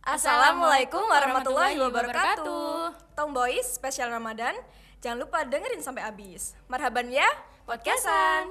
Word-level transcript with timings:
Assalamualaikum 0.00 1.04
warahmatullahi 1.04 1.76
wabarakatuh. 1.76 3.12
Tomboys 3.12 3.76
spesial 3.76 4.08
Ramadan. 4.08 4.56
Jangan 5.04 5.28
lupa 5.28 5.44
dengerin 5.44 5.84
sampai 5.84 6.08
habis. 6.08 6.56
Marhaban 6.72 7.12
ya, 7.12 7.28
podcastan. 7.68 8.48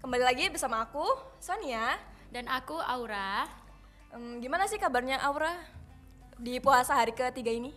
Kembali 0.00 0.24
lagi 0.24 0.48
bersama 0.48 0.80
aku, 0.80 1.04
Sonia. 1.36 2.00
Dan 2.32 2.48
aku 2.48 2.80
Aura. 2.80 3.44
Em, 4.16 4.40
gimana 4.40 4.64
sih 4.64 4.80
kabarnya 4.80 5.20
Aura 5.20 5.52
di 6.40 6.56
puasa 6.56 6.96
hari 6.96 7.12
ketiga 7.12 7.52
ini? 7.52 7.76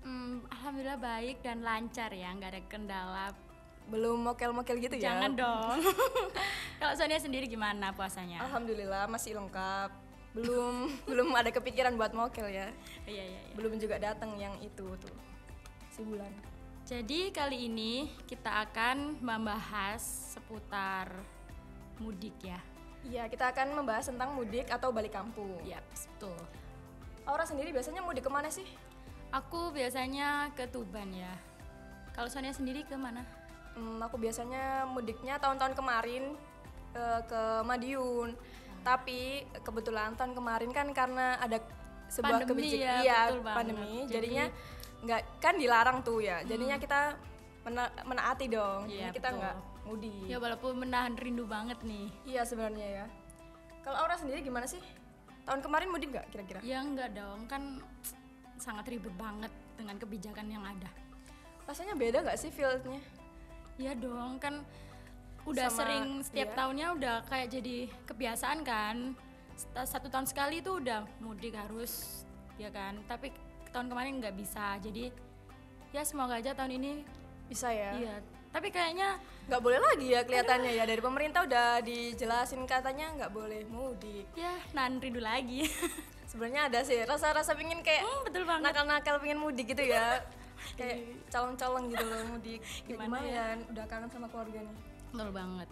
Hmm, 0.00 0.40
Alhamdulillah 0.48 0.96
baik 1.04 1.44
dan 1.44 1.60
lancar 1.60 2.16
ya, 2.16 2.32
nggak 2.32 2.48
ada 2.48 2.62
kendala. 2.64 3.26
Belum 3.92 4.16
mokel-mokel 4.24 4.80
gitu 4.80 4.96
ya? 4.96 5.12
Jangan 5.12 5.36
dong. 5.44 5.84
Kalau 6.80 6.96
Sonia 6.96 7.20
sendiri 7.20 7.44
gimana 7.44 7.92
puasanya? 7.92 8.40
Alhamdulillah 8.48 9.04
masih 9.04 9.36
lengkap. 9.36 10.01
Belum 10.32 10.88
belum 11.10 11.28
ada 11.36 11.52
kepikiran 11.52 11.96
buat 11.96 12.12
mokel 12.16 12.48
ya. 12.48 12.68
Iya 13.04 13.24
iya. 13.24 13.40
iya. 13.46 13.54
Belum 13.56 13.76
juga 13.76 14.00
datang 14.00 14.36
yang 14.36 14.56
itu 14.64 14.86
tuh 14.96 15.16
si 15.92 16.00
bulan. 16.04 16.32
Jadi 16.82 17.30
kali 17.30 17.70
ini 17.70 18.10
kita 18.26 18.68
akan 18.68 19.22
membahas 19.22 20.02
seputar 20.34 21.14
mudik 22.02 22.34
ya. 22.42 22.58
Iya, 23.02 23.26
kita 23.26 23.50
akan 23.50 23.82
membahas 23.82 24.10
tentang 24.10 24.34
mudik 24.34 24.70
atau 24.70 24.94
balik 24.94 25.14
kampung. 25.14 25.58
Yap, 25.66 25.82
betul. 25.90 26.38
Aura 27.26 27.46
sendiri 27.46 27.74
biasanya 27.74 28.02
mudik 28.02 28.26
ke 28.26 28.30
mana 28.30 28.50
sih? 28.50 28.66
Aku 29.30 29.70
biasanya 29.74 30.50
ke 30.54 30.66
Tuban 30.70 31.10
ya. 31.10 31.34
Kalau 32.14 32.28
Sonia 32.30 32.54
sendiri 32.54 32.86
ke 32.86 32.94
mana? 32.94 33.26
Hmm, 33.74 33.98
aku 34.02 34.20
biasanya 34.20 34.84
mudiknya 34.84 35.40
tahun-tahun 35.40 35.74
kemarin 35.74 36.36
eh, 36.94 37.20
ke 37.26 37.42
Madiun. 37.66 38.36
Tapi 38.82 39.20
kebetulan 39.62 40.14
tahun 40.14 40.34
kemarin 40.34 40.70
kan 40.70 40.90
karena 40.90 41.38
ada 41.38 41.58
sebuah 42.10 42.44
kebijakan 42.44 42.82
ya, 42.82 42.94
iya, 43.00 43.20
betul 43.24 43.40
banget. 43.40 43.56
pandemi, 43.56 43.94
Hmm. 43.96 44.10
jadinya 44.10 44.44
nggak 45.02 45.20
kan 45.38 45.54
dilarang 45.56 45.98
tuh 46.02 46.18
ya. 46.20 46.42
Jadinya 46.44 46.76
kita 46.76 47.16
mena- 47.62 47.94
menaati 48.02 48.46
dong. 48.46 48.86
Iya, 48.86 49.08
Jadi 49.08 49.16
kita 49.16 49.28
nggak 49.32 49.56
mudik. 49.82 50.26
Ya 50.26 50.36
walaupun 50.36 50.72
menahan 50.76 51.14
rindu 51.14 51.46
banget 51.46 51.78
nih. 51.82 52.10
Iya 52.26 52.42
sebenarnya 52.42 52.88
ya. 53.02 53.06
Kalau 53.82 53.98
Aura 53.98 54.14
sendiri 54.14 54.42
gimana 54.42 54.66
sih? 54.66 54.82
Tahun 55.42 55.58
kemarin 55.58 55.90
mudik 55.90 56.10
nggak 56.10 56.26
kira-kira? 56.30 56.60
Ya 56.62 56.78
enggak 56.78 57.14
dong, 57.14 57.46
kan 57.46 57.82
sangat 58.54 58.86
ribet 58.86 59.10
banget 59.16 59.50
dengan 59.74 59.98
kebijakan 59.98 60.46
yang 60.46 60.62
ada. 60.62 60.86
Rasanya 61.66 61.94
beda 61.94 62.22
nggak 62.22 62.38
sih 62.38 62.50
fieldnya? 62.50 63.02
Iya 63.74 63.96
dong, 63.96 64.38
kan 64.38 64.62
udah 65.42 65.66
Sama- 65.66 65.78
sering 65.78 66.06
setiap 66.22 66.48
iya. 66.48 66.56
tahunnya 66.56 66.86
udah 66.94 67.16
kayak 67.26 67.48
jadi 67.50 67.76
kebiasaan 68.04 68.60
kan. 68.62 68.96
Satu 69.82 70.08
tahun 70.08 70.26
sekali 70.26 70.58
itu 70.58 70.74
udah 70.74 71.06
mudik 71.18 71.54
harus, 71.54 72.24
ya 72.56 72.68
kan. 72.68 72.98
Tapi 73.04 73.30
tahun 73.70 73.86
kemarin 73.86 74.18
nggak 74.18 74.34
bisa, 74.34 74.78
jadi 74.78 75.12
ya 75.90 76.02
semoga 76.02 76.36
aja 76.36 76.52
tahun 76.52 76.78
ini 76.78 76.92
Bisa 77.46 77.68
ya? 77.68 77.92
iya. 77.94 78.16
Tapi 78.48 78.68
kayaknya 78.68 79.16
Nggak 79.42 79.60
boleh 79.60 79.80
lagi 79.80 80.06
ya 80.08 80.20
kelihatannya 80.22 80.72
ya 80.72 80.84
dari 80.84 81.00
pemerintah 81.00 81.42
udah 81.42 81.80
dijelasin 81.80 82.62
katanya 82.62 83.10
nggak 83.12 83.32
boleh 83.32 83.64
mudik. 83.66 84.24
ya 84.32 84.54
nahan 84.72 84.96
rindu 84.98 85.18
lagi. 85.18 85.66
Sebenarnya 86.30 86.70
ada 86.70 86.80
sih 86.80 86.96
rasa-rasa 87.02 87.52
pingin 87.52 87.82
kayak 87.82 88.02
Hmm, 88.02 88.22
betul 88.24 88.46
banget. 88.46 88.64
nakal-nakal 88.64 89.18
pengen 89.18 89.36
mudik 89.36 89.68
gitu 89.68 89.84
ya. 89.84 90.22
kayak 90.78 91.02
calon-calon 91.28 91.90
gitu 91.90 92.04
loh 92.04 92.22
mudik. 92.30 92.60
Ya, 92.62 92.86
Gimana 92.88 93.04
lumayan, 93.20 93.58
udah 93.68 93.84
kangen 93.84 94.08
sama 94.08 94.26
keluarga 94.28 94.62
nih. 94.62 94.76
Betul 95.12 95.30
banget. 95.30 95.68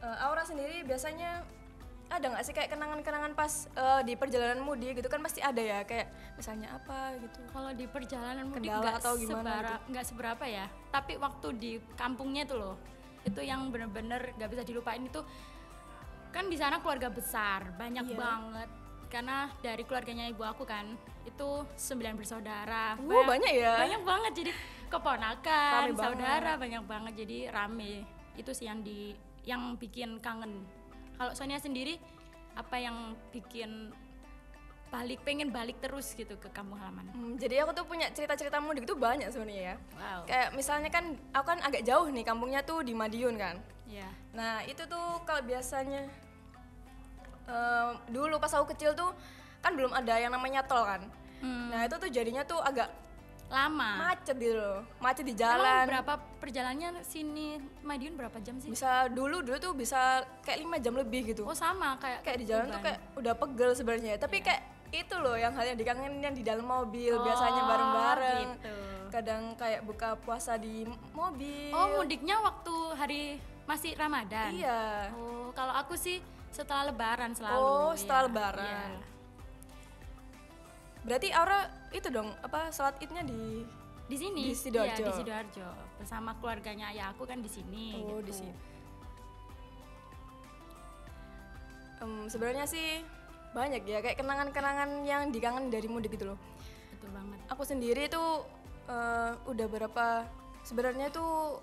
Eh, 0.00 0.24
Aura 0.24 0.42
sendiri 0.42 0.86
biasanya 0.86 1.44
ada 2.10 2.26
nggak 2.26 2.42
sih 2.42 2.50
kayak 2.50 2.74
kenangan-kenangan 2.74 3.38
pas 3.38 3.70
eh, 3.70 4.00
di 4.02 4.18
perjalanan 4.18 4.58
mudik 4.62 4.98
gitu 4.98 5.06
kan 5.06 5.22
pasti 5.22 5.38
ada 5.38 5.62
ya 5.62 5.82
kayak 5.84 6.10
misalnya 6.34 6.74
apa 6.74 7.14
gitu. 7.18 7.38
Kalau 7.50 7.70
di 7.70 7.86
perjalanan 7.86 8.46
mudik 8.48 8.70
nggak 8.70 8.96
atau 8.98 9.14
gimana 9.14 9.50
gitu? 9.62 9.74
nggak 9.94 10.04
seberapa 10.06 10.44
ya. 10.46 10.66
Tapi 10.90 11.12
waktu 11.18 11.46
di 11.54 11.72
kampungnya 11.94 12.46
itu 12.46 12.56
loh, 12.58 12.74
itu 13.22 13.40
yang 13.42 13.70
bener-bener 13.70 14.34
nggak 14.34 14.50
bisa 14.50 14.62
dilupain 14.64 15.02
itu 15.02 15.20
kan 16.30 16.46
di 16.46 16.54
sana 16.54 16.78
keluarga 16.78 17.10
besar, 17.10 17.74
banyak 17.74 18.06
Iya. 18.06 18.18
banget. 18.18 18.68
Karena 19.10 19.50
dari 19.58 19.82
keluarganya 19.82 20.30
ibu 20.30 20.46
aku 20.46 20.62
kan 20.62 20.94
itu 21.26 21.48
sembilan 21.74 22.14
bersaudara. 22.14 22.94
Uh, 22.94 23.26
banyak 23.26 23.52
ya? 23.54 23.74
Banyak 23.82 24.02
banget 24.06 24.32
jadi 24.34 24.50
keponakan, 24.86 25.70
Rame 25.74 25.90
banget. 25.90 25.98
saudara 25.98 26.52
banyak 26.54 26.82
banget 26.86 27.12
jadi 27.18 27.38
rame. 27.50 28.06
Itu 28.36 28.50
sih 28.54 28.66
yang 28.68 28.84
di 28.84 29.14
yang 29.48 29.74
bikin 29.80 30.20
kangen. 30.20 30.66
Kalau 31.16 31.32
Sonia 31.32 31.60
sendiri 31.60 31.96
apa 32.56 32.76
yang 32.76 33.14
bikin 33.32 33.92
balik 34.90 35.22
pengen 35.22 35.54
balik 35.54 35.78
terus 35.78 36.12
gitu 36.18 36.34
ke 36.34 36.50
kampung 36.50 36.76
halaman? 36.76 37.06
Hmm, 37.14 37.38
jadi 37.38 37.62
aku 37.62 37.70
tuh 37.78 37.86
punya 37.86 38.10
cerita-cerita 38.10 38.58
mudik 38.58 38.84
itu 38.84 38.98
banyak 38.98 39.30
sebenarnya 39.30 39.62
ya. 39.62 39.76
Wow. 39.94 40.20
Kayak 40.26 40.48
misalnya 40.58 40.90
kan 40.90 41.04
aku 41.30 41.46
kan 41.46 41.58
agak 41.62 41.82
jauh 41.86 42.10
nih 42.10 42.26
kampungnya 42.26 42.60
tuh 42.66 42.82
di 42.82 42.90
Madiun 42.90 43.38
kan. 43.38 43.56
Ya. 43.86 44.10
Nah 44.34 44.66
itu 44.66 44.82
tuh 44.90 45.22
kalau 45.22 45.46
biasanya 45.46 46.10
em, 47.46 47.90
dulu 48.10 48.42
pas 48.42 48.50
aku 48.50 48.74
kecil 48.74 48.94
tuh 48.98 49.14
kan 49.62 49.78
belum 49.78 49.94
ada 49.94 50.18
yang 50.18 50.34
namanya 50.34 50.66
tol 50.66 50.82
kan. 50.82 51.06
Hmm, 51.40 51.70
Nah 51.70 51.86
itu 51.86 51.96
tuh 51.96 52.10
jadinya 52.10 52.42
tuh 52.42 52.58
agak 52.60 52.90
lama. 53.50 53.90
macet 54.06 54.38
gitu 54.38 54.54
loh, 54.54 54.86
macet 55.02 55.26
di 55.26 55.34
Emang 55.34 55.42
jalan. 55.58 55.84
berapa 55.90 56.12
perjalanannya 56.38 57.02
sini 57.02 57.58
Madiun 57.82 58.14
berapa 58.14 58.38
jam 58.38 58.62
sih? 58.62 58.70
Bisa 58.70 59.10
dulu 59.10 59.42
dulu 59.42 59.58
tuh 59.58 59.74
bisa 59.74 60.22
kayak 60.46 60.62
lima 60.62 60.78
jam 60.78 60.94
lebih 60.94 61.34
gitu. 61.34 61.42
Oh 61.42 61.52
sama 61.58 61.98
kayak 61.98 62.22
kayak 62.22 62.38
di 62.38 62.46
jalan 62.46 62.70
tuh 62.70 62.78
kayak 62.78 62.98
udah 63.18 63.34
pegel 63.34 63.70
sebenarnya. 63.74 64.14
Tapi 64.22 64.38
kayak 64.38 64.62
itu 64.90 65.14
loh 65.18 65.34
yang 65.34 65.50
hal 65.54 65.66
yang 65.66 65.78
dikangenin 65.78 66.18
yang 66.18 66.34
di 66.34 66.42
dalam 66.42 66.66
mobil 66.66 67.14
Oh, 67.14 67.22
biasanya 67.22 67.62
bareng-bareng. 67.66 68.46
gitu. 68.54 68.74
Kadang 69.10 69.42
kayak 69.58 69.82
buka 69.82 70.14
puasa 70.22 70.54
di 70.54 70.86
mobil. 71.10 71.74
Oh 71.74 71.98
mudiknya 71.98 72.38
waktu 72.38 72.74
hari 72.94 73.22
masih 73.66 73.98
Ramadan. 73.98 74.54
Iya. 74.54 75.10
Oh 75.18 75.50
kalau 75.54 75.74
aku 75.74 75.98
sih 75.98 76.22
setelah 76.54 76.90
Lebaran 76.90 77.34
selalu. 77.34 77.58
Oh, 77.58 77.90
setelah 77.98 78.22
iya. 78.22 78.28
Lebaran. 78.30 78.90
Iya. 78.94 78.98
Berarti 81.00 81.28
Aura 81.32 81.60
itu 81.90 82.08
dong 82.08 82.30
apa 82.40 82.70
salat 82.70 82.96
idnya 83.02 83.22
di 83.22 83.66
Di 84.10 84.18
sini. 84.18 84.50
Di 84.50 84.58
Sidoarjo. 84.58 85.06
Iya, 85.06 85.06
di 85.06 85.14
Sidoarjo. 85.22 85.68
Bersama 86.02 86.34
keluarganya 86.42 86.90
ayah 86.90 87.14
aku 87.14 87.30
kan 87.30 87.38
di 87.38 87.46
sini. 87.46 87.94
Oh, 87.94 88.18
gitu. 88.18 88.26
di 88.26 88.32
situ. 88.42 88.58
Em, 92.02 92.26
sebenarnya 92.26 92.66
sih 92.66 93.06
banyak 93.54 93.86
ya 93.86 94.02
kayak 94.02 94.18
kenangan-kenangan 94.18 95.06
yang 95.06 95.30
dikangen 95.30 95.70
dari 95.70 95.86
mudik 95.86 96.18
gitu 96.18 96.34
loh. 96.34 96.38
Betul 96.90 97.10
banget. 97.14 97.38
Aku 97.54 97.62
sendiri 97.62 98.10
tuh 98.10 98.42
eh, 98.90 99.32
udah 99.46 99.66
berapa 99.70 100.06
sebenarnya 100.66 101.14
tuh 101.14 101.62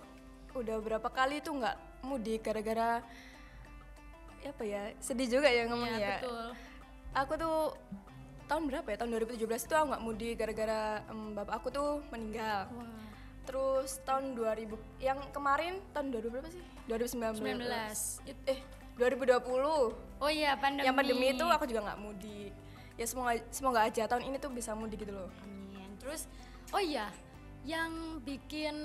udah 0.56 0.78
berapa 0.80 1.10
kali 1.12 1.44
tuh 1.44 1.60
nggak 1.60 1.76
mudik 2.08 2.48
gara-gara 2.48 3.04
apa 4.48 4.64
ya 4.64 4.96
sedih 5.04 5.28
juga 5.28 5.52
ya 5.52 5.68
ngomongnya 5.68 6.00
Iya, 6.00 6.08
ya. 6.08 6.18
betul. 6.24 6.46
Aku 7.12 7.34
tuh 7.36 7.58
tahun 8.48 8.64
berapa 8.72 8.88
ya 8.88 8.98
tahun 8.98 9.12
2017 9.28 9.44
itu 9.68 9.74
aku 9.76 9.86
nggak 9.92 10.04
mudik 10.04 10.34
gara-gara 10.40 10.82
em, 11.12 11.36
bapak 11.36 11.54
aku 11.60 11.68
tuh 11.70 11.90
meninggal. 12.10 12.72
Wah. 12.72 13.06
Terus 13.48 14.04
tahun 14.04 14.36
2000 14.36 14.76
yang 15.00 15.20
kemarin 15.32 15.80
tahun 15.92 16.12
2000 16.12 16.32
berapa 16.32 16.50
sih? 16.52 16.64
2019. 16.88 17.40
19. 17.40 18.24
It- 18.28 18.44
Eh 18.48 18.60
2020. 18.98 19.96
Oh 20.20 20.32
iya 20.32 20.58
pandemi. 20.58 20.88
Yang 20.88 20.96
pandemi 20.96 21.28
itu 21.32 21.46
aku 21.46 21.64
juga 21.64 21.92
nggak 21.92 22.00
mudik. 22.02 22.52
Ya 22.98 23.06
semoga 23.06 23.38
semoga 23.54 23.80
aja 23.86 24.04
tahun 24.10 24.24
ini 24.26 24.36
tuh 24.42 24.52
bisa 24.52 24.74
mudik 24.74 25.06
gitu 25.06 25.14
loh. 25.14 25.30
Amin. 25.46 25.92
Terus 26.02 26.26
oh 26.74 26.82
iya, 26.82 27.08
yang 27.64 28.20
bikin 28.26 28.76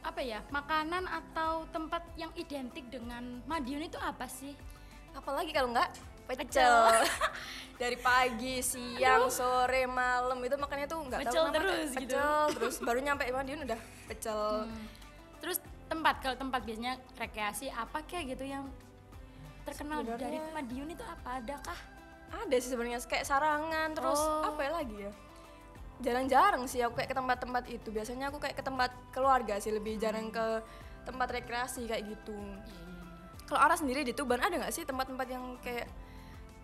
apa 0.00 0.22
ya 0.24 0.40
makanan 0.48 1.04
atau 1.06 1.68
tempat 1.70 2.02
yang 2.16 2.32
identik 2.34 2.88
dengan 2.88 3.44
Madiun 3.44 3.84
itu 3.84 4.00
apa 4.00 4.26
sih? 4.26 4.56
Apalagi 5.12 5.52
kalau 5.52 5.70
nggak 5.70 5.90
pecel. 6.32 6.74
Dari 7.80 7.96
pagi, 7.96 8.60
siang, 8.60 9.26
sore, 9.28 9.88
malam 9.88 10.36
itu 10.38 10.52
makannya 10.52 10.84
tuh 10.84 11.00
nggak 11.00 11.20
tahu 11.24 11.48
kenapa 11.48 11.56
terus 11.56 11.88
gitu. 11.90 12.12
Pecel 12.12 12.34
terus 12.52 12.74
baru 12.78 12.98
nyampe 13.00 13.24
Madiun 13.26 13.60
udah 13.64 13.80
pecel. 14.04 14.68
Terus 15.40 15.56
tempat 15.88 16.20
kalau 16.20 16.36
tempat 16.36 16.60
biasanya 16.60 17.00
rekreasi 17.16 17.66
apa 17.68 18.04
kayak 18.04 18.36
gitu 18.36 18.44
yang 18.44 18.68
terkenal 19.64 20.04
Sebenarnya- 20.04 20.20
dari 20.20 20.38
Madiun 20.52 20.88
itu 20.90 21.00
apa 21.02 21.40
adakah? 21.40 21.78
Ada 22.30 22.56
sih 22.58 22.70
sebenarnya 22.70 23.00
kayak 23.02 23.24
sarangan 23.24 23.88
terus 23.90 24.20
Oh. 24.20 24.44
apa 24.44 24.60
ya 24.60 24.70
lagi 24.72 24.96
ya? 25.00 25.12
Jarang-jarang 26.00 26.64
sih 26.64 26.80
aku 26.80 26.94
kayak 26.94 27.10
ke 27.10 27.16
tempat-tempat 27.16 27.64
itu. 27.66 27.88
Biasanya 27.88 28.28
aku 28.28 28.38
kayak 28.38 28.56
ke 28.56 28.64
tempat 28.64 28.92
keluarga 29.10 29.56
sih 29.56 29.68
lebih 29.68 29.96
jarang 29.96 30.28
ke 30.28 30.60
tempat 31.02 31.28
rekreasi 31.32 31.84
kayak 31.84 32.06
gitu. 32.06 32.36
Kalau 33.44 33.56
Ara 33.58 33.74
sendiri 33.74 34.04
di 34.04 34.12
Tuban 34.12 34.38
ada 34.38 34.52
nggak 34.54 34.70
sih 34.70 34.84
tempat-tempat 34.84 35.26
yang 35.26 35.58
kayak 35.58 35.88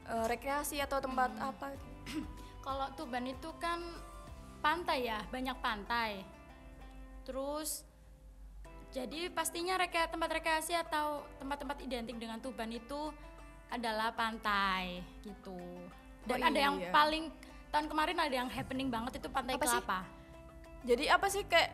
eh, 0.06 0.26
rekreasi 0.26 0.79
atau 0.81 0.99
tempat 0.99 1.31
apa? 1.38 1.75
Kalau 2.67 2.87
Tuban 2.94 3.26
itu 3.26 3.50
kan 3.58 3.79
pantai 4.58 5.06
ya, 5.06 5.23
banyak 5.31 5.56
pantai. 5.62 6.23
Terus 7.23 7.82
jadi 8.91 9.29
pastinya 9.29 9.76
reka, 9.76 10.08
tempat 10.08 10.31
rekreasi 10.32 10.73
atau 10.73 11.26
tempat-tempat 11.37 11.82
identik 11.85 12.17
dengan 12.17 12.41
Tuban 12.41 12.70
itu 12.73 13.12
adalah 13.69 14.14
pantai 14.14 15.03
gitu. 15.20 15.58
Dan 16.26 16.43
Oh, 16.43 16.49
ada 16.50 16.59
yang 16.59 16.76
iya. 16.81 16.91
paling 16.91 17.31
tahun 17.70 17.87
kemarin 17.87 18.17
ada 18.19 18.35
yang 18.35 18.50
happening 18.50 18.88
banget 18.91 19.19
itu 19.23 19.29
Pantai 19.31 19.55
Apa 19.59 19.67
sih? 19.67 19.79
Kelapa. 19.79 20.00
Jadi 20.87 21.05
apa 21.11 21.26
sih 21.29 21.43
kayak 21.47 21.70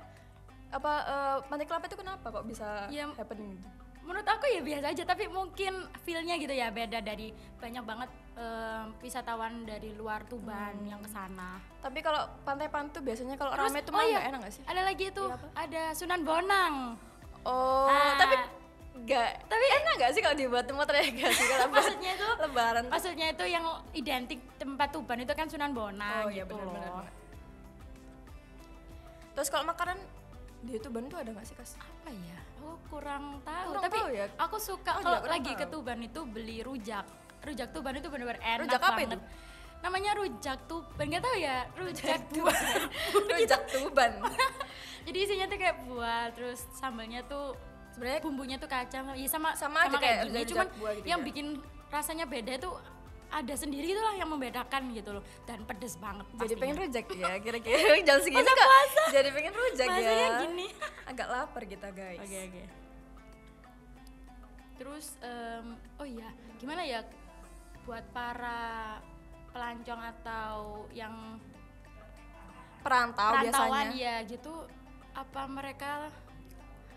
apa 0.73 0.93
eh, 1.05 1.37
Pantai 1.49 1.67
Kelapa 1.69 1.85
itu 1.89 1.99
kenapa 2.01 2.27
kok 2.33 2.45
bisa 2.49 2.89
Ya, 2.89 3.09
happening 3.13 3.61
gitu? 3.61 3.69
Menurut 4.03 4.25
aku 4.25 4.45
ya 4.47 4.61
biasa 4.61 4.87
aja, 4.89 5.05
tapi 5.05 5.25
mungkin 5.27 5.73
feel-nya 6.01 6.35
gitu 6.37 6.51
ya 6.51 6.69
beda 6.69 6.99
dari 6.99 7.31
banyak 7.57 7.83
banget 7.83 8.11
em, 8.35 8.91
wisatawan 8.99 9.63
dari 9.63 9.93
luar 9.93 10.25
Tuban 10.25 10.75
Hmm. 10.75 10.89
yang 10.89 11.01
ke 11.01 11.09
sana. 11.09 11.63
Tapi 11.79 11.99
kalau 12.01 12.19
Pantai 12.43 12.67
Pantu 12.67 12.99
biasanya 12.99 13.37
kalau 13.37 13.53
rame 13.53 13.79
itu 13.79 13.89
oh 13.89 13.95
malah 13.95 14.09
iya, 14.09 14.21
enak 14.27 14.39
gak 14.41 14.53
sih? 14.53 14.63
Ada 14.65 14.83
lagi 14.83 15.05
itu, 15.07 15.23
Iya, 15.23 15.35
apa? 15.35 15.47
ada 15.57 15.83
Sunan 15.93 16.21
Bonang. 16.23 16.75
Oh, 17.43 17.87
Ah. 17.87 18.15
tapi 18.17 18.35
nggak 18.95 19.29
tapi 19.47 19.65
enak 19.73 19.93
gak 19.97 20.11
sih 20.11 20.21
kalau 20.21 20.35
dibuat 20.35 20.65
tempat 20.65 20.85
rekreasi 20.87 21.43
kalau 21.47 21.67
buat 21.71 21.81
Maksudnya 21.81 22.11
itu 22.13 22.27
lebaran 22.39 22.83
tuh? 22.83 22.91
Maksudnya 22.91 23.27
itu 23.31 23.45
yang 23.47 23.65
identik 23.93 24.41
tempat 24.57 24.89
Tuban 24.91 25.19
itu 25.19 25.33
kan 25.33 25.47
Sunan 25.47 25.73
Bonang 25.73 26.27
Oh 26.27 26.29
iya 26.29 26.43
gitu 26.43 26.53
benar 26.53 26.67
benar. 26.69 26.91
loh. 26.91 26.97
benar. 27.01 27.13
Terus 29.33 29.49
kalau 29.49 29.65
makanan 29.65 29.97
di 30.63 30.79
Tuban 30.79 31.11
tuh 31.11 31.19
ada 31.19 31.31
nggak 31.35 31.47
sih 31.47 31.57
kas? 31.59 31.75
Apa 31.77 32.11
ya? 32.11 32.39
Aku 32.63 32.79
kurang 32.89 33.43
tahu, 33.43 33.69
Kurang 33.75 33.83
tapi 33.83 33.99
tahu 33.99 34.09
ya? 34.15 34.27
aku 34.39 34.57
suka 34.63 34.91
Aku 34.95 35.03
kalau 35.03 35.19
lagi 35.27 35.53
ke 35.53 35.67
tahu. 35.67 35.83
Tuban 35.83 35.99
itu 36.01 36.21
beli 36.23 36.63
rujak. 36.63 37.07
Rujak 37.43 37.69
Tuban 37.75 37.99
itu 37.99 38.07
benar-benar 38.07 38.39
enak 38.39 38.71
Rujak 38.71 38.81
apa 38.81 38.91
banget. 38.95 39.09
itu? 39.11 39.19
Namanya 39.83 40.11
rujak 40.15 40.59
Tuban, 40.71 41.05
nggak 41.11 41.23
tahu 41.27 41.37
ya, 41.43 41.59
rujak 41.75 42.21
buah. 42.31 42.61
Rujak 43.35 43.63
Tuban. 43.67 44.13
Jadi 45.11 45.19
isinya 45.19 45.47
tuh 45.51 45.59
kayak 45.59 45.77
buah, 45.91 46.25
terus 46.31 46.63
sambalnya 46.79 47.27
tuh 47.27 47.59
Sebenarnya 47.93 48.25
bumbunya 48.25 48.57
tuh 48.57 48.73
kacang, 48.73 49.13
iya 49.13 49.29
sama 49.29 49.53
Sama 49.53 49.85
aja 49.85 50.01
kayak 50.01 50.01
kayak 50.01 50.33
gini. 50.33 50.41
Cuman 50.49 50.67
buah 50.81 50.93
gitu 50.97 51.07
yang 51.13 51.21
ya? 51.21 51.27
bikin 51.29 51.47
rasanya 51.93 52.25
beda 52.25 52.53
itu 52.57 52.71
ada 53.33 53.55
sendiri 53.57 53.89
itulah 53.89 54.13
yang 54.13 54.29
membedakan 54.29 54.93
gitu 54.93 55.11
loh 55.11 55.25
dan 55.43 55.65
pedes 55.65 55.97
banget 55.97 56.29
jadi 56.29 56.37
pastinya. 56.39 56.61
pengen 56.61 56.77
rujak 56.79 57.07
ya 57.11 57.33
kira-kira 57.45 57.79
jam 58.05 58.19
segini 58.21 58.45
Masa 58.45 58.53
kok 58.55 59.09
jadi 59.11 59.29
pengen 59.31 59.55
rujak 59.55 59.89
ya. 59.89 60.29
gini. 60.43 60.67
Agak 61.11 61.27
lapar 61.27 61.63
kita 61.65 61.89
guys. 61.91 62.21
Oke 62.21 62.39
oke. 62.45 62.63
Terus 64.75 65.07
em, 65.21 65.67
oh 65.97 66.05
iya, 66.05 66.29
gimana 66.59 66.83
ya 66.83 67.01
buat 67.83 68.05
para 68.11 68.99
pelancong 69.51 70.03
atau 70.13 70.53
yang 70.91 71.41
Perantau 72.83 73.31
perantauan 73.31 73.95
biasanya. 73.95 73.95
ya 73.95 74.27
gitu 74.27 74.55
apa 75.13 75.47
mereka 75.47 76.11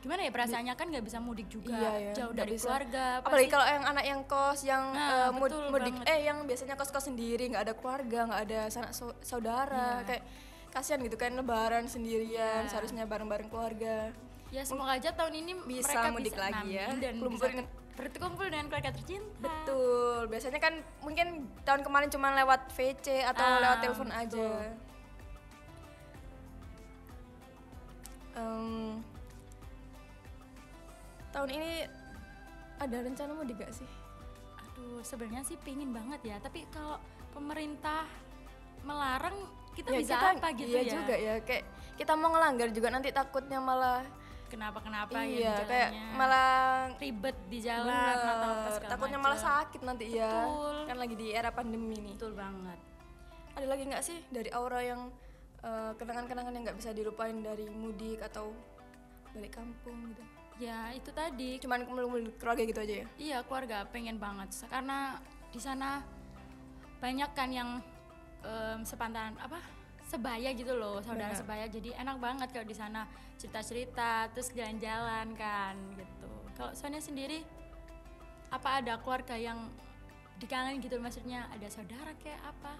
gimana 0.05 0.21
ya 0.21 0.29
perasaannya 0.29 0.73
kan 0.73 0.85
nggak 0.87 1.01
bisa 1.03 1.17
mudik 1.17 1.49
juga 1.49 1.73
Iya, 1.73 1.91
ya, 1.99 2.11
jauh 2.13 2.29
dari 2.31 2.53
bisa. 2.53 2.69
keluarga 2.69 3.05
Apalagi 3.17 3.33
pasti- 3.41 3.49
kalau 3.51 3.65
yang 3.65 3.83
anak 3.87 4.05
yang 4.05 4.21
kos 4.23 4.59
yang 4.63 4.83
Nah, 4.87 5.33
mud- 5.33 5.49
betul 5.49 5.65
mudik 5.71 5.95
banget. 5.97 6.13
eh 6.13 6.19
yang 6.23 6.37
biasanya 6.43 6.75
kos-kos 6.75 7.03
sendiri 7.03 7.43
nggak 7.47 7.63
ada 7.63 7.73
keluarga 7.73 8.19
nggak 8.23 8.41
ada 8.43 8.59
sanak 8.69 8.91
sau- 8.91 9.17
saudara 9.19 9.99
Iya. 9.99 10.05
kayak 10.05 10.23
kasihan 10.69 11.01
gitu 11.01 11.15
kan 11.15 11.33
lebaran 11.33 11.85
sendirian 11.85 12.69
seharusnya 12.69 13.03
bareng-bareng 13.03 13.49
keluarga 13.49 14.13
ya 14.47 14.61
semoga 14.61 14.93
aja 14.93 15.09
tahun 15.09 15.33
ini 15.35 15.51
Bisa 15.65 15.89
mereka 15.89 16.07
mudik 16.11 16.31
bisa 16.31 16.43
lagi 16.45 16.69
ya, 16.69 16.87
dan 16.93 17.13
kumpul 17.17 17.33
bisa 17.33 17.47
dengan- 17.49 17.69
berkumpul 17.95 18.45
dengan 18.45 18.65
keluarga 18.67 18.91
tercinta 18.91 19.39
betul 19.41 20.19
biasanya 20.27 20.59
kan 20.59 20.73
mungkin 21.01 21.27
tahun 21.63 21.81
kemarin 21.81 22.09
cuma 22.09 22.29
lewat 22.35 22.69
VC 22.69 23.25
atau 23.25 23.41
Ah, 23.41 23.57
lewat 23.57 23.77
telepon 23.81 24.11
aja 24.11 24.37
betul. 24.37 24.67
Tahun 31.35 31.49
ini 31.51 31.83
ada 32.79 32.97
rencana 32.97 33.31
mudik 33.35 33.59
gak 33.59 33.75
sih? 33.75 33.89
Aduh 34.55 35.03
sebenarnya 35.03 35.43
sih 35.43 35.59
pingin 35.59 35.91
banget 35.91 36.23
ya 36.23 36.35
tapi 36.39 36.63
kalau 36.71 36.95
pemerintah 37.31 38.07
melarang 38.81 39.35
kita 39.75 39.91
Ya, 39.91 39.99
bisa 39.99 40.15
kita- 40.15 40.31
apa 40.33 40.47
gitu 40.55 40.71
iya 40.71 40.81
ya? 40.81 40.91
juga 40.95 41.15
ya 41.15 41.33
kayak 41.43 41.63
kita 41.95 42.11
mau 42.15 42.31
ngelanggar 42.31 42.71
juga 42.71 42.87
nanti 42.87 43.11
takutnya 43.11 43.59
malah 43.59 44.03
kenapa 44.47 44.79
kenapa 44.79 45.19
iya 45.25 45.51
gitu 45.51 45.63
kayak 45.67 45.89
malah 46.15 46.51
ribet 46.95 47.35
di 47.51 47.59
jalan 47.59 47.91
bener, 47.91 48.15
atau 48.23 48.51
takutnya 48.87 49.19
malah 49.19 49.35
sakit 49.35 49.81
nanti 49.83 50.15
ya 50.15 50.31
Betul. 50.47 50.75
kan 50.87 50.95
lagi 50.95 51.15
di 51.17 51.27
era 51.31 51.51
pandemi 51.51 51.97
nih. 51.99 52.15
Betul 52.15 52.33
banget. 52.35 52.79
Ada 53.55 53.67
lagi 53.67 53.83
nggak 53.83 54.03
sih 54.05 54.17
dari 54.29 54.47
aura 54.51 54.79
yang 54.79 55.11
eh, 55.59 55.91
kenangan-kenangan 55.97 56.51
yang 56.51 56.63
nggak 56.67 56.77
bisa 56.79 56.91
dilupain 56.91 57.35
dari 57.41 57.67
mudik 57.67 58.21
atau 58.21 58.53
balik 59.33 59.55
kampung 59.55 60.13
gitu 60.13 60.23
ya 60.57 60.91
itu 60.91 61.09
tadi. 61.11 61.59
Cuman 61.59 61.83
kumpul-kumpul 61.83 62.21
keluarga 62.39 62.63
gitu 62.63 62.79
aja 62.79 62.95
ya? 63.03 63.05
Iya 63.17 63.37
keluarga 63.43 63.83
pengen 63.89 64.17
banget. 64.17 64.51
Karena 64.67 65.19
di 65.51 65.59
sana 65.59 66.03
banyak 66.99 67.31
kan 67.35 67.49
yang 67.51 67.69
em, 68.41 68.79
sepantaran 68.83 69.35
apa 69.37 69.59
sebaya 70.05 70.53
gitu 70.53 70.77
loh 70.77 71.01
saudara 71.01 71.33
Benar. 71.33 71.39
sebaya. 71.39 71.65
Jadi 71.67 71.89
enak 71.93 72.17
banget 72.21 72.47
kalau 72.53 72.67
di 72.67 72.77
sana 72.77 73.03
cerita-cerita 73.35 74.31
terus 74.31 74.53
jalan-jalan 74.53 75.33
kan 75.35 75.75
gitu. 75.97 76.31
Kalau 76.55 76.71
Sonia 76.71 77.03
sendiri 77.03 77.43
apa 78.47 78.79
ada 78.79 78.95
keluarga 79.01 79.35
yang 79.35 79.67
dikangen 80.39 80.79
gitu? 80.79 80.95
Maksudnya 81.01 81.49
ada 81.51 81.67
saudara 81.67 82.15
kayak 82.21 82.39
apa? 82.43 82.73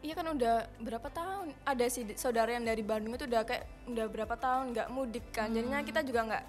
Iya 0.00 0.16
kan 0.16 0.32
udah 0.32 0.64
berapa 0.80 1.08
tahun? 1.12 1.52
Ada 1.68 1.84
sih 1.92 2.02
di- 2.08 2.16
saudara 2.16 2.56
yang 2.56 2.64
dari 2.64 2.80
Bandung 2.80 3.12
itu 3.18 3.28
udah 3.28 3.44
kayak 3.44 3.68
udah 3.84 4.06
berapa 4.08 4.32
tahun 4.32 4.72
nggak 4.72 4.88
mudik 4.88 5.28
kan. 5.28 5.52
Jadinya 5.52 5.84
kita 5.84 6.00
juga 6.00 6.24
nggak 6.24 6.44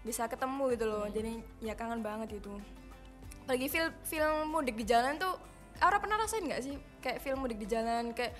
bisa 0.00 0.24
ketemu 0.24 0.72
gitu 0.72 0.84
loh 0.84 1.04
jadi 1.06 1.32
ya 1.60 1.74
kangen 1.74 2.00
banget 2.00 2.34
itu 2.34 2.54
apalagi 3.42 3.66
film 3.68 3.90
film 4.02 4.34
mudik 4.48 4.74
di 4.74 4.84
jalan 4.84 5.16
tuh 5.16 5.34
Aura 5.78 5.96
pernah 5.96 6.16
rasain 6.16 6.42
nggak 6.42 6.60
sih 6.60 6.74
kayak 6.98 7.18
film 7.18 7.40
mudik 7.40 7.56
di 7.56 7.64
jalan 7.64 8.12
kayak 8.12 8.32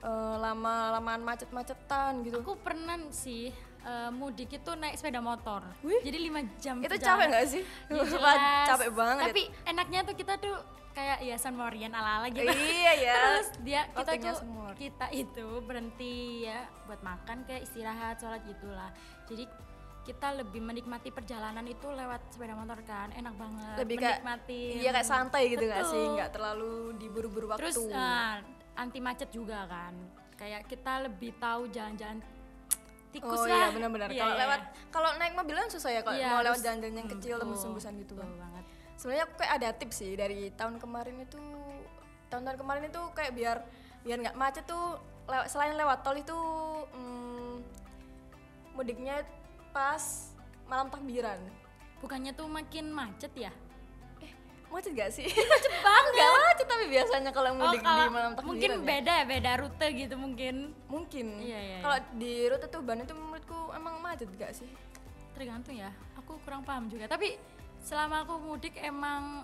eh, 0.00 0.36
lama 0.36 0.74
lamaan 0.92 1.22
macet-macetan 1.22 2.22
gitu 2.22 2.38
aku 2.40 2.54
pernah 2.56 2.94
sih 3.10 3.50
eh, 3.80 4.10
mudik 4.10 4.52
itu 4.52 4.70
naik 4.72 4.94
sepeda 4.94 5.18
motor 5.18 5.66
Wih. 5.80 5.98
jadi 6.00 6.18
lima 6.20 6.40
jam 6.56 6.78
itu 6.78 6.94
capek 6.94 7.26
nggak 7.26 7.46
sih 7.48 7.62
Ya, 7.88 8.02
jelas. 8.04 8.66
capek 8.68 8.90
banget 8.92 9.26
Tapi 9.30 9.42
enaknya 9.64 10.00
tuh 10.02 10.14
kita 10.14 10.34
tuh 10.36 10.56
kayak 10.90 11.22
ya 11.22 11.36
San 11.36 11.54
Morian 11.54 11.90
ala-ala 11.90 12.26
gitu. 12.28 12.42
iya 12.44 12.92
ya 12.96 13.14
Terus 13.16 13.48
dia 13.62 13.80
kita 13.88 13.98
Waktunya 14.10 14.26
tuh 14.26 14.36
semua. 14.42 14.68
kita 14.74 15.06
itu 15.10 15.46
berhenti 15.62 16.16
ya 16.44 16.66
buat 16.84 16.98
makan 17.00 17.46
kayak 17.46 17.62
istirahat 17.62 18.18
sholat 18.18 18.42
gitulah. 18.42 18.90
Jadi 19.24 19.46
kita 20.00 20.32
lebih 20.32 20.64
menikmati 20.64 21.12
perjalanan 21.12 21.62
itu 21.68 21.86
lewat 21.86 22.32
sepeda 22.32 22.56
motor 22.56 22.80
kan. 22.88 23.12
Enak 23.12 23.34
banget 23.36 23.76
lebih 23.84 23.96
kayak 24.00 24.24
menikmati. 24.24 24.62
iya 24.80 24.90
kayak 24.96 25.08
santai 25.08 25.42
gitu 25.52 25.64
nggak 25.68 25.84
sih? 25.86 26.04
Nggak 26.16 26.30
terlalu 26.32 26.96
diburu-buru 26.96 27.46
waktu. 27.52 27.68
Terus 27.68 27.78
eh, 27.88 28.36
anti 28.80 28.98
macet 28.98 29.28
juga 29.30 29.68
kan. 29.68 29.92
Kayak 30.40 30.64
kita 30.66 31.04
lebih 31.04 31.36
tahu 31.36 31.68
jalan-jalan 31.68 32.24
tikus 33.10 33.42
oh 33.42 33.46
lah. 33.46 33.58
iya 33.58 33.66
benar-benar. 33.74 34.08
Iya, 34.08 34.22
kalau 34.22 34.34
iya. 34.34 34.42
lewat 34.46 34.60
kalau 34.88 35.10
naik 35.18 35.34
mobil 35.34 35.54
kan 35.58 35.68
susah 35.68 35.90
ya 35.90 36.00
kalau 36.00 36.16
Iya, 36.16 36.30
mau 36.30 36.40
lewat 36.46 36.60
jalan-jalan 36.62 36.94
yang 36.96 37.08
hmm, 37.10 37.14
kecil 37.18 37.34
betul, 37.36 37.42
tembus-tembusan 37.44 37.92
gitu 38.00 38.14
kan 38.16 38.28
banget. 38.38 38.64
Sebenarnya 38.96 39.24
aku 39.26 39.34
kayak 39.36 39.52
ada 39.60 39.68
tips 39.76 39.96
sih 40.00 40.12
dari 40.14 40.40
tahun 40.54 40.74
kemarin 40.78 41.16
itu 41.20 41.40
tahun-tahun 42.30 42.58
kemarin 42.62 42.82
itu 42.86 43.02
kayak 43.12 43.32
biar 43.34 43.56
biar 44.00 44.16
nggak 44.22 44.36
macet 44.38 44.64
tuh 44.64 44.96
lewat 45.28 45.46
selain 45.50 45.74
lewat 45.76 45.98
tol 46.06 46.16
itu 46.16 46.38
hmm, 46.94 47.54
mudiknya 48.78 49.20
pas 49.70 50.02
malam 50.66 50.86
takbiran. 50.90 51.38
Bukannya 52.00 52.32
tuh 52.32 52.46
makin 52.46 52.90
macet 52.90 53.32
ya? 53.34 53.52
Macet 54.70 54.94
gak 54.94 55.10
sih? 55.10 55.26
Macet 55.26 55.72
banget. 55.86 56.12
Nggak 56.14 56.32
macet 56.38 56.66
tapi 56.70 56.84
biasanya 56.86 57.30
kalau 57.34 57.50
mudik 57.58 57.82
di 57.82 57.86
kalau 57.86 58.06
malam 58.14 58.32
takbiran 58.38 58.46
mungkin 58.54 58.70
ya. 58.70 58.78
beda 58.86 59.12
ya 59.12 59.24
beda 59.26 59.50
rute 59.58 59.86
gitu 59.98 60.14
mungkin. 60.14 60.54
Mungkin. 60.86 61.26
Iya, 61.42 61.58
iya, 61.58 61.76
kalau 61.82 61.98
di 62.14 62.32
rute 62.46 62.66
Tuban 62.70 63.02
itu 63.02 63.14
menurutku 63.14 63.58
emang 63.74 63.94
macet 63.98 64.30
gak 64.38 64.52
sih? 64.54 64.70
Tergantung 65.34 65.74
ya 65.74 65.90
aku 66.14 66.38
kurang 66.46 66.62
paham 66.62 66.86
juga. 66.86 67.10
Tapi 67.10 67.34
selama 67.82 68.22
aku 68.22 68.38
mudik 68.38 68.78
emang 68.78 69.42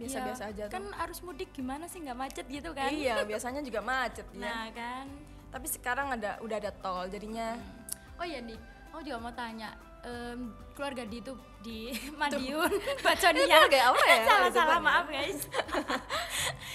Biasa-biasa 0.00 0.48
ya, 0.48 0.52
aja 0.52 0.62
tuh. 0.68 0.72
kan 0.80 0.84
harus 0.96 1.20
mudik 1.20 1.52
gimana 1.52 1.84
sih 1.84 2.00
nggak 2.00 2.16
macet 2.16 2.46
gitu 2.48 2.72
kan? 2.72 2.88
Iya 2.88 3.20
biasanya 3.24 3.60
juga 3.60 3.80
macet 3.84 4.24
ya. 4.32 4.40
Nah 4.44 4.66
kan. 4.72 5.06
Tapi 5.52 5.66
sekarang 5.68 6.08
ada 6.16 6.40
udah 6.40 6.56
ada 6.56 6.72
tol 6.72 7.04
jadinya. 7.08 7.56
Oh 8.16 8.24
iya 8.24 8.40
nih 8.44 8.56
aku 8.90 9.00
juga 9.00 9.18
mau 9.22 9.32
tanya 9.32 9.70
em, 10.02 10.50
keluarga 10.74 11.02
di 11.06 11.18
itu 11.22 11.32
di 11.62 11.78
Madiun 12.18 12.72
Baconia. 13.00 13.46
Keluarga 13.46 13.80
apa 13.94 14.04
ya? 14.04 14.22
salah 14.28 14.50
salah 14.50 14.78
maaf 14.82 15.06
guys. 15.08 15.40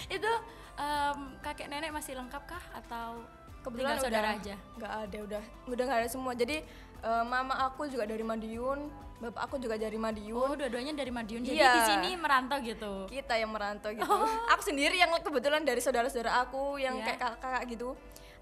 Itu 0.08 0.32
em, 0.80 1.18
kakek 1.44 1.68
nenek 1.68 1.92
masih 1.92 2.16
lengkap 2.18 2.44
kah? 2.48 2.64
Atau 2.74 3.26
kebetulan 3.66 3.98
tinggal 3.98 4.06
saudara 4.06 4.30
udah 4.30 4.42
aja? 4.42 4.56
nggak 4.78 4.92
ada 5.10 5.18
udah 5.26 5.44
udah 5.68 5.84
nggak 5.86 6.00
ada 6.06 6.10
semua. 6.10 6.34
Jadi 6.38 6.58
eh, 7.02 7.24
mama 7.26 7.60
aku 7.66 7.90
juga 7.90 8.06
dari 8.06 8.24
Madiun 8.24 8.80
bapak 9.16 9.48
aku 9.48 9.56
juga 9.58 9.80
dari 9.80 9.96
Madiun. 9.96 10.36
Oh 10.38 10.54
dua-duanya 10.60 10.92
dari 10.92 11.10
Madiun. 11.10 11.42
Jadi 11.48 11.56
Iya. 11.56 11.72
di 11.72 11.82
sini 11.88 12.10
merantau 12.20 12.60
gitu? 12.60 13.08
Kita 13.08 13.40
yang 13.40 13.50
merantau 13.50 13.90
gitu. 13.96 14.04
Aku 14.52 14.62
sendiri 14.62 15.00
yang 15.00 15.10
kebetulan 15.24 15.64
dari 15.64 15.80
saudara-saudara 15.80 16.44
aku 16.44 16.78
yang 16.78 17.00
Iya. 17.00 17.06
kayak 17.16 17.20
kakak-kakak 17.24 17.64
gitu. 17.74 17.90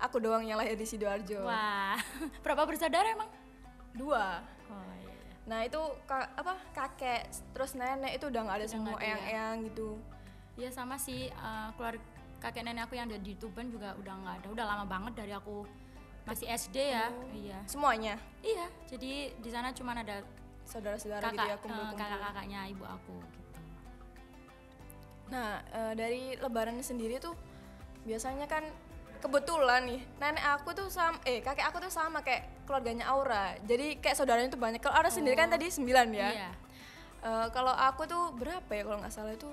Aku 0.01 0.19
doang 0.19 0.43
yang 0.43 0.57
lahir 0.59 0.75
di 0.75 0.83
sidoarjo. 0.83 1.45
Wah 1.45 1.95
berapa 2.43 2.65
bersaudara 2.67 3.05
emang 3.13 3.29
dua. 3.93 4.41
Oh 4.67 4.81
iya, 4.97 5.13
iya. 5.13 5.33
nah 5.43 5.59
itu 5.61 5.77
ka- 6.03 6.31
apa 6.33 6.53
kakek 6.71 7.21
terus 7.51 7.73
nenek 7.73 8.15
itu 8.15 8.25
udah 8.27 8.41
nggak 8.41 8.57
ada 8.57 8.65
Udah 8.65 8.71
semua 8.71 8.85
nggak 8.89 8.97
ada 8.97 9.03
ya. 9.03 9.09
eyang-eyang 9.09 9.55
gitu. 9.67 9.89
Ya 10.55 10.69
sama 10.69 10.95
sih 10.95 11.27
eh, 11.27 11.67
keluarga 11.73 12.01
kakek 12.39 12.63
nenek 12.63 12.85
aku 12.85 12.93
yang 12.95 13.07
ada 13.07 13.17
di 13.17 13.33
Tuban 13.35 13.67
juga 13.67 13.93
udah 13.95 14.13
nggak 14.15 14.35
ada. 14.39 14.47
Udah 14.49 14.65
lama 14.65 14.85
banget 14.85 15.13
dari 15.15 15.31
aku 15.31 15.63
masih 16.23 16.47
SD 16.47 16.77
ya. 16.89 17.11
Iya. 17.31 17.59
Semuanya? 17.65 18.15
Iya 18.39 18.65
jadi 18.87 19.11
di 19.33 19.49
sana 19.49 19.71
cuma 19.71 19.91
ada 19.91 20.23
saudara-saudara 20.63 21.27
gitu 21.27 21.43
ya 21.43 21.55
eh, 21.55 21.59
kumpul-kumpul. 21.59 21.99
kakak-kakaknya 21.99 22.59
ibu 22.71 22.85
aku 22.87 23.15
gitu. 23.19 23.59
Nah, 25.27 25.59
eh, 25.65 25.93
dari 25.93 26.23
lebaran 26.37 26.79
sendiri 26.79 27.17
tuh 27.17 27.33
biasanya 28.03 28.45
kan 28.45 28.63
kebetulan 29.19 29.87
nih 29.87 30.01
nenek 30.19 30.43
aku 30.51 30.71
tuh 30.71 30.87
sama 30.87 31.15
eh 31.23 31.39
kakek 31.39 31.63
aku 31.63 31.79
tuh 31.79 31.87
sama 31.87 32.19
kayak 32.19 32.43
keluarganya 32.63 33.05
Aura. 33.07 33.55
Jadi 33.61 33.97
kayak 33.97 34.15
saudaranya 34.15 34.47
tuh 34.47 34.57
banyak. 34.57 34.77
Kalau 34.77 34.93
Aura 34.93 35.07
sendiri 35.07 35.33
kan 35.33 35.47
tadi 35.47 35.67
9 35.67 35.83
ya. 36.11 36.29
iya 36.29 36.51
Eh, 37.21 37.47
kalau 37.49 37.71
aku 37.71 38.03
tuh 38.03 38.31
berapa 38.33 38.67
ya 38.67 38.83
kalau 38.83 38.99
nggak 38.99 39.09
salah 39.09 39.31
itu 39.31 39.47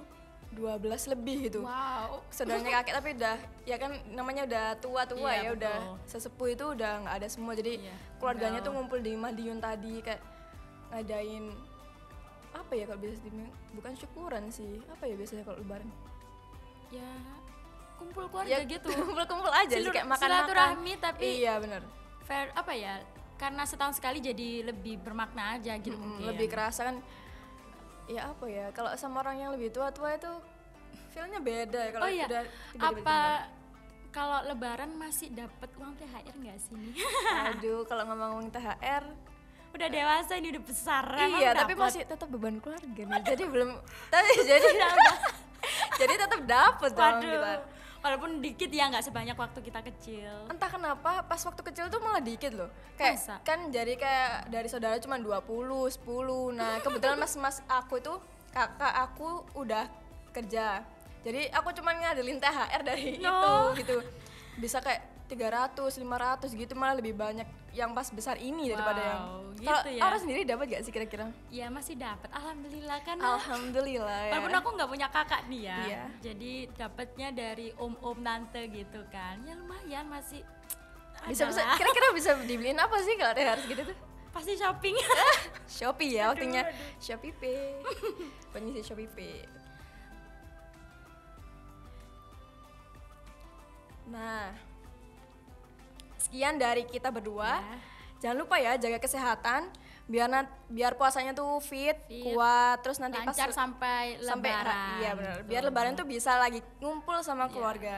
12 0.51 0.83
lebih 1.09 1.47
gitu. 1.47 1.63
wow 1.63 2.19
Saudaranya 2.29 2.83
kakek 2.83 2.95
tapi 2.97 3.09
udah 3.15 3.37
ya 3.63 3.77
kan 3.77 3.95
namanya 4.11 4.43
udah 4.43 4.67
tua-tua 4.77 5.31
Iya, 5.31 5.41
ya 5.41 5.51
udah 5.55 5.77
betul. 5.79 5.95
sesepuh 6.05 6.49
itu 6.51 6.65
udah 6.69 6.93
nggak 7.01 7.15
ada 7.17 7.29
semua. 7.29 7.55
Jadi 7.55 7.79
Iya, 7.79 7.95
keluarganya 8.19 8.59
tinggal- 8.59 8.67
tuh 8.67 8.73
ngumpul 8.75 8.99
di 8.99 9.13
Madiun 9.15 9.59
tadi 9.59 9.95
kayak 10.01 10.19
ngadain 10.91 11.55
apa 12.51 12.73
ya 12.75 12.85
kalau 12.85 12.99
biasa 12.99 13.17
dibilang 13.21 13.47
bukan 13.71 13.93
syukuran 13.95 14.43
sih. 14.51 14.83
Apa 14.89 15.05
ya 15.05 15.15
biasanya 15.15 15.43
kalau 15.45 15.59
lebaran? 15.59 15.91
ya 16.91 17.07
kumpul 17.95 18.27
keluarga 18.27 18.59
gitu 18.65 18.89
kumpul-kumpul 18.99 19.53
aja 19.53 19.71
sih 19.71 19.79
Silur- 19.79 19.95
kayak 19.95 20.09
makan-makan 20.09 20.43
silaturahmi 20.43 20.93
tapi 20.99 21.27
iya 21.39 21.55
bener 21.55 21.87
fair 22.31 22.47
apa 22.55 22.71
ya 22.71 23.03
karena 23.35 23.67
setahun 23.67 23.99
sekali 23.99 24.23
jadi 24.23 24.71
lebih 24.71 25.03
bermakna 25.03 25.59
aja 25.59 25.75
gitu 25.75 25.93
Mm, 25.93 26.07
mungkin. 26.07 26.27
lebih 26.31 26.47
kerasa 26.47 26.87
kan 26.87 26.97
ya 28.07 28.31
apa 28.31 28.47
ya 28.47 28.71
kalau 28.71 28.95
sama 28.95 29.19
orang 29.21 29.37
yang 29.39 29.51
lebih 29.51 29.71
tua-tua 29.71 30.15
itu 30.15 30.31
feelnya 31.11 31.43
beda 31.43 31.81
ya 31.81 31.91
kalau 31.91 32.05
oh 32.05 32.11
iya 32.13 32.27
udah 32.27 32.43
tiba-tiba 32.71 33.03
apa 33.03 33.19
kalau 34.11 34.39
lebaran 34.45 34.91
masih 34.95 35.31
dapat 35.31 35.71
uang 35.75 35.95
THR 35.95 36.35
nggak 36.35 36.59
sih 36.59 36.75
nih? 36.75 36.91
Ditinggal. 36.93 37.47
aduh 37.55 37.81
kalau 37.87 38.03
ngomong 38.07 38.51
THR 38.51 39.05
udah 39.71 39.89
dewasa 39.89 40.33
ini 40.35 40.49
udah 40.51 40.65
besar 40.67 41.05
emang 41.15 41.39
iya 41.39 41.51
tapi 41.55 41.73
dapet? 41.75 41.85
masih 41.87 42.03
tetap 42.05 42.27
beban 42.27 42.59
keluarga 42.59 43.03
nih 43.07 43.23
jadi 43.25 43.43
belum 43.47 43.71
tapi 44.07 44.31
jadi 44.51 44.69
jadi 45.97 46.15
tetap 46.17 46.41
dapet 46.43 46.91
dong 46.91 47.07
waduh. 47.19 47.23
kita 47.23 47.53
walaupun 48.01 48.41
dikit 48.41 48.69
ya 48.69 48.89
nggak 48.89 49.05
sebanyak 49.05 49.37
waktu 49.37 49.61
kita 49.61 49.81
kecil. 49.85 50.49
Entah 50.49 50.69
kenapa 50.69 51.21
pas 51.25 51.41
waktu 51.45 51.61
kecil 51.61 51.93
tuh 51.93 52.01
malah 52.01 52.21
dikit 52.21 52.53
loh. 52.57 52.71
Kayak 52.97 53.17
Masa? 53.21 53.37
kan 53.45 53.69
jadi 53.69 53.95
kayak 53.97 54.33
dari 54.49 54.69
saudara 54.69 54.97
cuma 54.99 55.21
20 55.21 55.37
10 56.01 56.57
nah 56.57 56.81
kebetulan 56.81 57.17
mas 57.21 57.35
mas 57.37 57.57
aku 57.69 58.01
itu 58.01 58.15
kakak 58.51 58.95
aku 59.05 59.45
udah 59.55 59.87
kerja. 60.33 60.83
Jadi 61.21 61.53
aku 61.53 61.69
cuma 61.77 61.93
ngadelin 61.93 62.41
THR 62.41 62.81
dari 62.81 63.21
No. 63.21 63.71
itu 63.77 63.85
gitu. 63.85 63.97
Bisa 64.57 64.81
kayak 64.81 65.05
300 65.31 65.79
500 65.79 66.51
gitu 66.53 66.73
malah 66.75 66.99
lebih 66.99 67.15
banyak 67.15 67.47
yang 67.71 67.95
pas 67.95 68.11
besar 68.11 68.35
ini 68.37 68.67
daripada 68.67 68.99
yang 68.99 69.21
Wow, 69.23 69.55
kalau 69.63 69.81
gitu 69.87 69.91
ya. 69.95 70.03
orang 70.03 70.19
sendiri 70.19 70.41
dapat 70.43 70.65
gak 70.69 70.83
sih 70.83 70.91
kira-kira? 70.91 71.31
Ya 71.49 71.71
masih 71.71 71.95
dapat. 71.95 72.27
Alhamdulillah 72.29 72.99
kan 73.01 73.17
alhamdulillah 73.17 74.21
ya. 74.27 74.33
walaupun 74.35 74.55
aku 74.57 74.69
nggak 74.75 74.91
punya 74.91 75.09
kakak 75.09 75.43
nih 75.47 75.63
ya 75.65 75.79
Iya. 75.87 76.03
jadi 76.21 76.53
dapatnya 76.75 77.29
dari 77.31 77.71
om 77.77 77.95
om 78.01 78.19
tante 78.19 78.63
gitu 78.67 79.01
kan. 79.09 79.39
Ya 79.45 79.55
lumayan 79.55 80.11
masih 80.11 80.43
bisa 81.23 81.47
bisa. 81.47 81.63
kira-kira 81.77 82.11
bisa 82.11 82.31
dibeliin 82.43 82.77
apa 82.77 82.97
sih 83.01 83.15
kalau 83.15 83.31
THR 83.33 83.59
segitu 83.61 83.83
tuh? 83.87 83.99
Pasti 84.31 84.55
shopping. 84.55 84.95
Shopee 85.79 86.15
ya 86.15 86.31
waktunya. 86.31 86.63
Shopee 86.97 87.35
Pay. 87.35 87.83
Pengisi 88.55 88.81
Shopee 88.81 89.11
Pay. 89.11 89.43
Nah 94.09 94.70
sekian 96.21 96.55
dari 96.55 96.85
kita 96.85 97.09
berdua. 97.09 97.59
Ya. 97.59 97.77
jangan 98.21 98.37
lupa 98.39 98.57
ya 98.57 98.77
jaga 98.77 98.97
kesehatan. 98.97 99.73
Biar 100.05 100.27
nat- 100.27 100.51
biar 100.67 100.93
puasanya 100.93 101.31
tuh 101.31 101.57
fit, 101.59 101.95
Fit. 102.05 102.27
kuat. 102.27 102.83
Terus 102.83 102.99
nanti 102.99 103.17
pas 103.17 103.31
lancar 103.31 103.49
sampai 103.49 104.19
sampai 104.19 104.51
lebaran. 104.51 104.99
iya 104.99 105.11
benar. 105.15 105.37
Biar 105.43 105.63
lebaran 105.63 105.93
tuh 105.95 106.05
bisa 106.05 106.37
lagi 106.37 106.61
ngumpul 106.79 107.23
sama 107.23 107.47
Iya. 107.47 107.53
keluarga. 107.53 107.97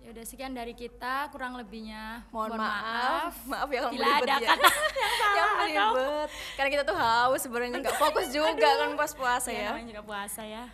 Ya 0.00 0.12
udah 0.12 0.24
sekian 0.24 0.52
dari 0.52 0.72
kita. 0.72 1.28
Kurang 1.28 1.54
lebihnya 1.54 2.24
mohon, 2.28 2.56
maaf. 2.56 3.36
maaf. 3.52 3.68
Ya 3.68 3.80
kalau 3.80 3.92
bila 3.92 4.06
ada 4.18 4.34
ya. 4.34 4.48
kata 4.50 4.68
yang 5.38 5.48
belibet 5.56 6.28
karena 6.56 6.70
kita 6.70 6.84
tuh 6.84 6.96
haus 6.96 7.40
sebenarnya 7.40 7.80
nggak 7.80 7.96
fokus 7.96 8.26
juga 8.28 8.68
kan 8.80 8.90
pas 8.94 9.12
puasa 9.12 9.48
ya, 9.48 9.60
ya. 9.60 9.68
namanya 9.70 9.88
juga 9.92 10.02
puasa 10.02 10.42
ya. 10.42 10.64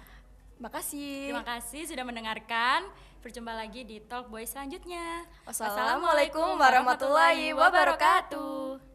Makasih. 0.59 1.33
Terima 1.33 1.47
kasih 1.47 1.83
sudah 1.89 2.05
mendengarkan 2.05 2.87
berjumpa 3.21 3.53
lagi 3.53 3.85
di 3.85 4.01
Talk 4.01 4.33
Boy 4.33 4.49
selanjutnya 4.49 5.29
Wassalamualaikum 5.45 6.57
warahmatullahi 6.57 7.53
wabarakatuh. 7.53 8.90